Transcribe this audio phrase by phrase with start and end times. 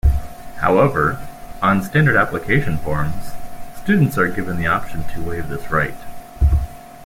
[0.61, 1.19] However,
[1.61, 3.33] on standard application forms,
[3.83, 5.93] students are given the option to waive this right.